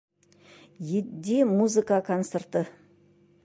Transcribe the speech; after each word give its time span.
Етди 0.99 1.37
музыка 1.51 2.01
концерты 2.11 2.65